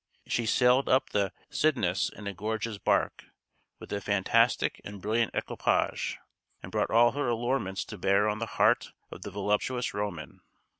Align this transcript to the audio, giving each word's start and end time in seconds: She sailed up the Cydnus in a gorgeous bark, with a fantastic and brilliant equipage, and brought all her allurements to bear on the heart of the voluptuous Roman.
She 0.25 0.47
sailed 0.47 0.89
up 0.89 1.11
the 1.11 1.31
Cydnus 1.51 2.09
in 2.09 2.25
a 2.25 2.33
gorgeous 2.33 2.79
bark, 2.79 3.25
with 3.77 3.93
a 3.93 4.01
fantastic 4.01 4.81
and 4.83 4.99
brilliant 4.99 5.35
equipage, 5.35 6.17
and 6.63 6.71
brought 6.71 6.89
all 6.89 7.11
her 7.11 7.27
allurements 7.27 7.85
to 7.85 7.99
bear 7.99 8.27
on 8.27 8.39
the 8.39 8.47
heart 8.57 8.93
of 9.11 9.21
the 9.21 9.29
voluptuous 9.29 9.93
Roman. 9.93 10.41